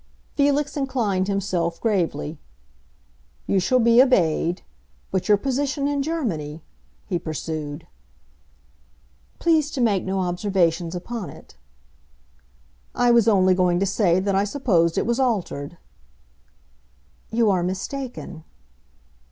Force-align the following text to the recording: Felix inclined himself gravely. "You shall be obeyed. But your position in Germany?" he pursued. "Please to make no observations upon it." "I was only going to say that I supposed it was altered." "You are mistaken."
Felix 0.35 0.75
inclined 0.75 1.27
himself 1.27 1.79
gravely. 1.79 2.39
"You 3.45 3.59
shall 3.59 3.77
be 3.79 4.01
obeyed. 4.01 4.63
But 5.11 5.27
your 5.29 5.37
position 5.37 5.87
in 5.87 6.01
Germany?" 6.01 6.63
he 7.05 7.19
pursued. 7.19 7.85
"Please 9.37 9.69
to 9.69 9.79
make 9.79 10.03
no 10.03 10.21
observations 10.21 10.95
upon 10.95 11.29
it." 11.29 11.55
"I 12.95 13.11
was 13.11 13.27
only 13.27 13.53
going 13.53 13.79
to 13.79 13.85
say 13.85 14.19
that 14.19 14.33
I 14.33 14.43
supposed 14.43 14.97
it 14.97 15.05
was 15.05 15.19
altered." 15.19 15.77
"You 17.29 17.51
are 17.51 17.61
mistaken." 17.61 18.43